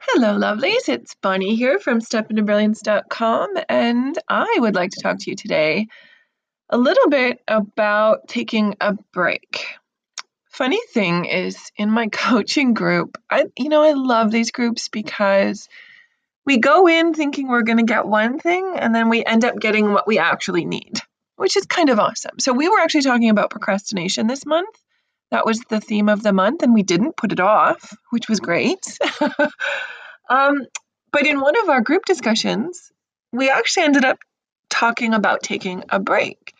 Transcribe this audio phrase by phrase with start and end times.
[0.00, 0.88] Hello, lovelies.
[0.88, 5.88] It's Bonnie here from stepintobrilliance.com, and I would like to talk to you today
[6.70, 9.66] a little bit about taking a break.
[10.50, 15.68] Funny thing is, in my coaching group, I you know I love these groups because
[16.46, 19.58] we go in thinking we're going to get one thing, and then we end up
[19.58, 21.00] getting what we actually need,
[21.34, 22.38] which is kind of awesome.
[22.38, 24.76] So we were actually talking about procrastination this month.
[25.30, 28.40] That was the theme of the month, and we didn't put it off, which was
[28.40, 28.98] great.
[30.28, 30.66] Um,
[31.12, 32.92] but in one of our group discussions,
[33.32, 34.18] we actually ended up
[34.68, 36.52] talking about taking a break.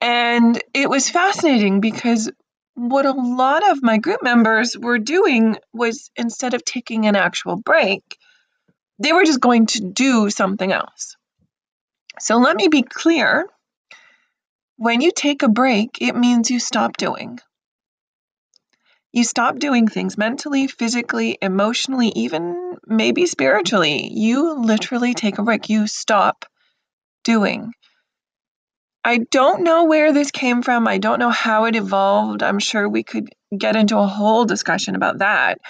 [0.00, 2.30] And it was fascinating because
[2.74, 7.56] what a lot of my group members were doing was instead of taking an actual
[7.56, 8.02] break,
[8.98, 11.16] they were just going to do something else.
[12.20, 13.46] So let me be clear
[14.76, 17.38] when you take a break, it means you stop doing.
[19.16, 24.10] You stop doing things mentally, physically, emotionally, even maybe spiritually.
[24.12, 25.70] You literally take a break.
[25.70, 26.44] You stop
[27.24, 27.72] doing.
[29.02, 30.86] I don't know where this came from.
[30.86, 32.42] I don't know how it evolved.
[32.42, 35.60] I'm sure we could get into a whole discussion about that.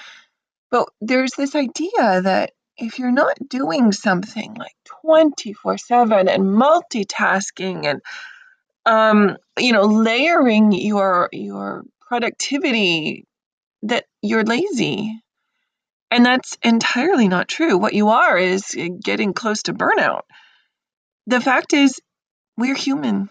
[0.72, 7.86] But there's this idea that if you're not doing something like 24 7 and multitasking
[7.86, 8.00] and
[8.86, 13.24] um, you know layering your your productivity
[13.88, 15.20] that you're lazy.
[16.10, 17.76] And that's entirely not true.
[17.76, 20.22] What you are is uh, getting close to burnout.
[21.26, 22.00] The fact is,
[22.56, 23.28] we're human,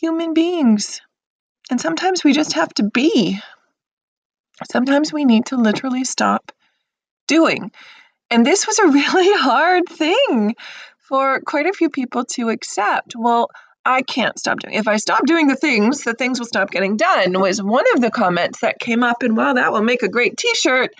[0.00, 1.00] human beings.
[1.70, 3.38] And sometimes we just have to be.
[4.70, 6.52] Sometimes we need to literally stop
[7.26, 7.72] doing.
[8.30, 10.54] And this was a really hard thing
[11.08, 13.14] for quite a few people to accept.
[13.16, 13.48] Well,
[13.88, 14.74] I can't stop doing.
[14.74, 17.40] If I stop doing the things, the things will stop getting done.
[17.40, 20.36] Was one of the comments that came up, and well, that will make a great
[20.36, 20.90] T-shirt.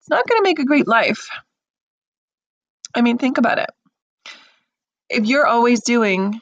[0.00, 1.30] It's not going to make a great life.
[2.94, 3.70] I mean, think about it.
[5.08, 6.38] If you're always doing,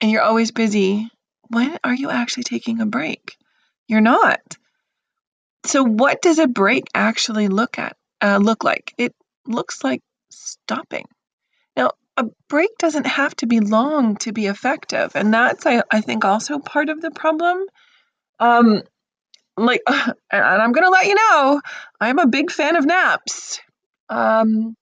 [0.00, 1.08] and you're always busy,
[1.46, 3.36] when are you actually taking a break?
[3.86, 4.40] You're not.
[5.64, 7.96] So, what does a break actually look at?
[8.20, 8.94] Uh, look like?
[8.98, 9.14] It
[9.46, 11.06] looks like stopping
[12.18, 15.12] a break doesn't have to be long to be effective.
[15.14, 17.64] And that's, I, I think, also part of the problem.
[18.40, 18.82] Um,
[19.56, 21.60] like, and I'm going to let you know,
[22.00, 23.60] I'm a big fan of naps.
[24.08, 24.74] Um,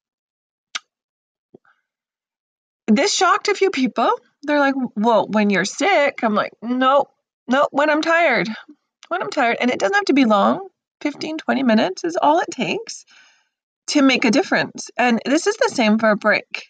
[2.87, 4.11] this shocked a few people.
[4.43, 7.09] They're like, well, when you're sick, I'm like, nope,
[7.49, 8.49] nope, when I'm tired.
[9.09, 9.59] When I'm tired.
[9.61, 10.69] And it doesn't have to be long
[11.03, 13.05] 15, 20 minutes is all it takes
[13.89, 14.89] to make a difference.
[14.97, 16.65] And this is the same for a break.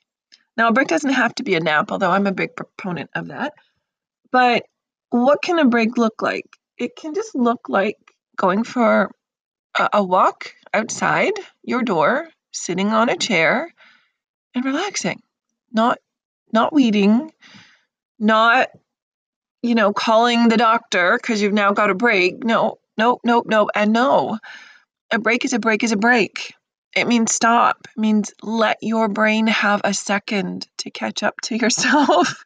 [0.57, 3.29] Now, a break doesn't have to be a nap, although I'm a big proponent of
[3.29, 3.53] that.
[4.33, 4.65] But
[5.11, 6.47] what can a break look like?
[6.79, 7.97] It can just look like
[8.37, 9.11] going for
[9.79, 13.73] a, a walk outside your door, sitting on a chair,
[14.55, 15.23] and relaxing.
[15.73, 15.99] Not
[16.53, 17.33] not weeding,
[18.19, 18.69] not
[19.63, 22.45] you know calling the doctor because you've now got a break.
[22.45, 24.39] No, no, no, no, and no.
[25.11, 26.55] A break is a break is a break.
[26.97, 27.77] It means stop.
[27.95, 32.43] It means let your brain have a second to catch up to yourself.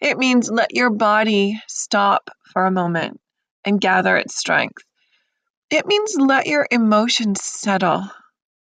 [0.00, 3.20] it means let your body stop for a moment
[3.64, 4.84] and gather its strength.
[5.68, 8.08] It means let your emotions settle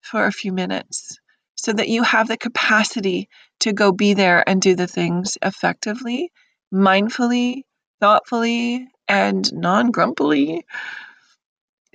[0.03, 1.19] for a few minutes
[1.56, 3.29] so that you have the capacity
[3.61, 6.31] to go be there and do the things effectively,
[6.73, 7.62] mindfully,
[8.00, 10.65] thoughtfully, and non grumpily.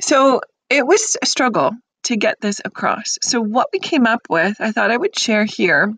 [0.02, 1.72] So it was a struggle
[2.04, 3.18] to get this across.
[3.22, 5.94] So, what we came up with, I thought I would share here.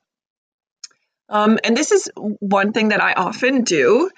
[1.30, 4.10] Um, and this is one thing that I often do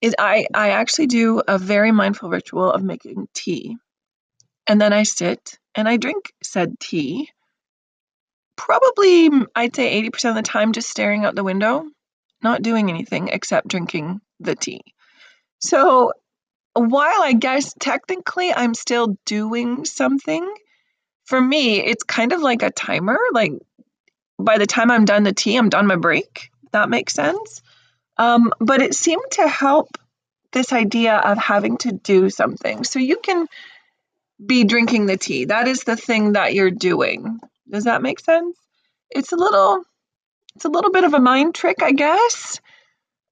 [0.00, 3.76] is I, I actually do a very mindful ritual of making tea.
[4.66, 7.30] And then I sit and I drink said tea.
[8.56, 11.84] Probably, I'd say 80% of the time, just staring out the window,
[12.42, 14.80] not doing anything except drinking the tea.
[15.60, 16.12] So,
[16.74, 20.46] while I guess technically I'm still doing something,
[21.26, 23.18] for me, it's kind of like a timer.
[23.32, 23.52] Like
[24.38, 26.50] by the time I'm done the tea, I'm done my break.
[26.72, 27.62] That makes sense.
[28.16, 29.88] Um, but it seemed to help
[30.52, 32.84] this idea of having to do something.
[32.84, 33.46] So you can
[34.44, 35.46] be drinking the tea.
[35.46, 37.40] That is the thing that you're doing.
[37.68, 38.56] Does that make sense?
[39.10, 39.82] It's a little
[40.54, 42.60] it's a little bit of a mind trick, I guess.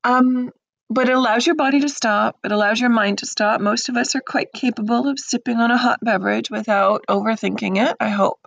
[0.03, 0.51] Um,
[0.95, 2.39] but it allows your body to stop.
[2.45, 3.61] It allows your mind to stop.
[3.61, 7.97] Most of us are quite capable of sipping on a hot beverage without overthinking it,
[7.99, 8.47] I hope.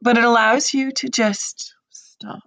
[0.00, 2.42] But it allows you to just stop.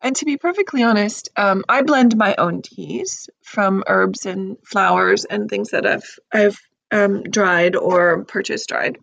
[0.00, 5.26] And to be perfectly honest, um, I blend my own teas from herbs and flowers
[5.26, 6.58] and things that I've I've
[6.90, 8.96] um, dried or purchased dried.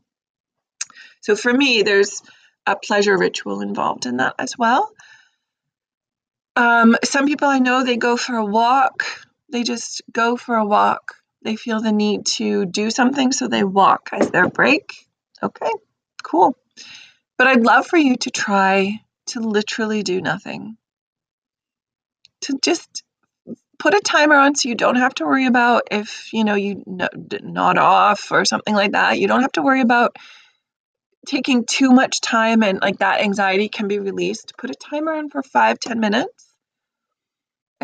[1.21, 2.23] So for me, there's
[2.65, 4.91] a pleasure ritual involved in that as well.
[6.55, 9.05] Um, some people I know they go for a walk.
[9.51, 11.15] They just go for a walk.
[11.43, 14.93] They feel the need to do something, so they walk as their break.
[15.43, 15.71] Okay,
[16.23, 16.57] cool.
[17.37, 20.77] But I'd love for you to try to literally do nothing.
[22.41, 23.03] To just
[23.77, 26.83] put a timer on so you don't have to worry about if you know you
[26.87, 29.19] nod off or something like that.
[29.19, 30.15] You don't have to worry about
[31.27, 34.53] taking too much time and like that anxiety can be released.
[34.57, 36.44] Put a timer on for five, ten minutes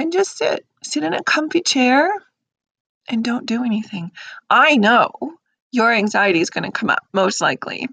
[0.01, 0.65] and just sit.
[0.83, 2.11] Sit in a comfy chair
[3.07, 4.11] and don't do anything.
[4.49, 5.11] I know
[5.71, 7.87] your anxiety is going to come up, most likely.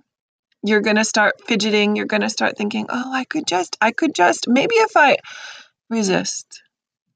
[0.63, 1.97] You're going to start fidgeting.
[1.97, 5.19] You're going to start thinking, oh, I could just, I could just, maybe if I
[5.91, 6.63] resist,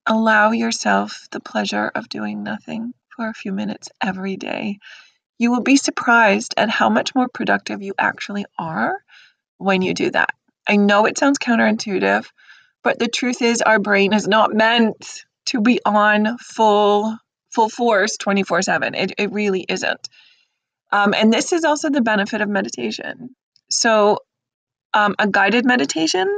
[0.06, 4.78] allow yourself the pleasure of doing nothing for a few minutes every day.
[5.38, 8.98] You will be surprised at how much more productive you actually are
[9.56, 10.34] when you do that.
[10.68, 12.26] I know it sounds counterintuitive,
[12.82, 17.16] but the truth is our brain is not meant to be on full
[17.54, 20.08] full force 24 7 it, it really isn't.
[20.90, 23.30] Um, and this is also the benefit of meditation.
[23.70, 24.18] So
[24.92, 26.28] um, a guided meditation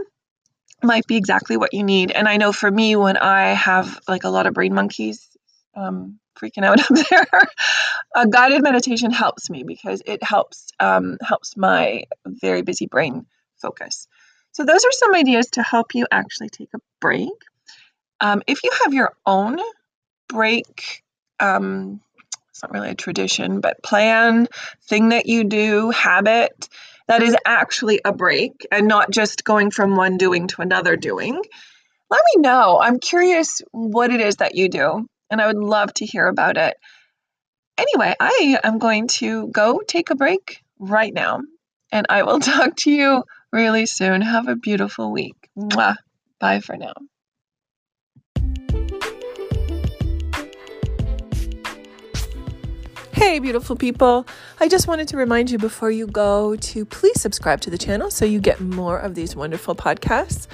[0.83, 2.11] might be exactly what you need.
[2.11, 5.29] And i know for me when i have like a lot of brain monkeys
[5.77, 7.27] um, freaking out up there
[8.15, 13.27] a guided meditation helps me because it helps um, helps my very busy brain
[13.57, 14.09] focus
[14.55, 17.29] so those are some ideas to help you actually take a break
[18.21, 19.59] um, if you have your own
[20.29, 21.03] break
[21.41, 22.01] um,
[22.55, 24.47] it's not really a tradition, but plan,
[24.89, 26.69] thing that you do, habit
[27.09, 31.35] that is actually a break and not just going from one doing to another doing.
[32.11, 32.79] Let me know.
[32.81, 36.57] I'm curious what it is that you do, and I would love to hear about
[36.57, 36.77] it.
[37.77, 41.41] Anyway, I am going to go take a break right now,
[41.91, 43.25] and I will talk to you
[43.55, 44.21] really soon.
[44.21, 45.37] Have a beautiful week.
[45.57, 45.97] Mwah.
[46.41, 46.93] Bye for now.
[53.13, 54.27] Hey, beautiful people.
[54.61, 58.11] I just wanted to remind you before you go to please subscribe to the channel
[58.11, 60.49] so you get more of these wonderful podcasts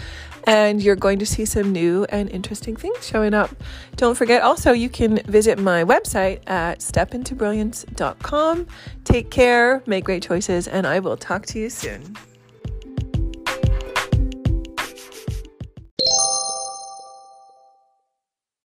[0.45, 3.51] and you're going to see some new and interesting things showing up.
[3.97, 8.67] Don't forget also, you can visit my website at stepintobrilliance.com.
[9.05, 12.17] Take care, make great choices, and I will talk to you soon.